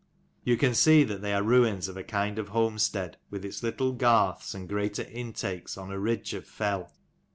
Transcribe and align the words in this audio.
You 0.43 0.57
can 0.57 0.73
see 0.73 1.03
that 1.03 1.21
they 1.21 1.31
are 1.31 1.43
ruins 1.43 1.87
of 1.87 1.95
a 1.95 2.03
kind 2.03 2.39
of 2.39 2.47
homestead, 2.49 3.17
with 3.29 3.45
its 3.45 3.61
little 3.61 3.91
garths, 3.91 4.55
and 4.55 4.67
greater 4.67 5.03
intakes 5.03 5.77
on 5.77 5.91
a 5.91 5.99
ridge 5.99 6.33
of 6.33 6.47
fell. 6.47 6.91